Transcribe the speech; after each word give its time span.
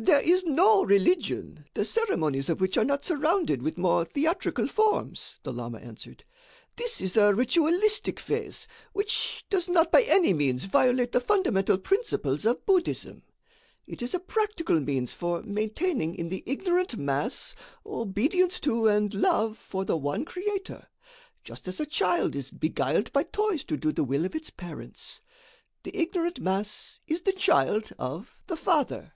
"There 0.00 0.20
is 0.20 0.44
no 0.44 0.84
religion, 0.84 1.64
the 1.74 1.84
ceremonies 1.84 2.48
of 2.48 2.60
which 2.60 2.76
are 2.78 2.84
not 2.84 3.04
surrounded 3.04 3.62
with 3.62 3.76
more 3.78 4.04
theatrical 4.04 4.68
forms," 4.68 5.40
the 5.42 5.52
lama 5.52 5.78
answered. 5.78 6.22
"This 6.76 7.00
is 7.00 7.16
a 7.16 7.34
ritualistic 7.34 8.20
phase 8.20 8.68
which 8.92 9.44
does 9.50 9.68
not 9.68 9.90
by 9.90 10.02
any 10.02 10.32
means 10.34 10.66
violate 10.66 11.10
the 11.10 11.20
fundamental 11.20 11.78
principles 11.78 12.44
of 12.46 12.64
Buddhism. 12.64 13.24
It 13.88 14.00
is 14.00 14.14
a 14.14 14.20
practical 14.20 14.78
means 14.78 15.14
for 15.14 15.42
maintaining 15.42 16.14
in 16.14 16.28
the 16.28 16.44
ignorant 16.46 16.96
mass 16.96 17.56
obedience 17.84 18.60
to 18.60 18.86
and 18.86 19.12
love 19.12 19.58
for 19.58 19.84
the 19.84 19.96
one 19.96 20.24
Creator, 20.24 20.86
just 21.42 21.66
as 21.66 21.80
a 21.80 21.86
child 21.86 22.36
is 22.36 22.52
beguiled 22.52 23.10
by 23.12 23.24
toys 23.24 23.64
to 23.64 23.76
do 23.76 23.90
the 23.90 24.04
will 24.04 24.24
of 24.24 24.36
its 24.36 24.50
parents. 24.50 25.20
The 25.82 25.96
ignorant 25.96 26.38
mass 26.40 27.00
is 27.08 27.22
the 27.22 27.32
child 27.32 27.90
of 27.98 28.36
The 28.46 28.56
Father." 28.56 29.14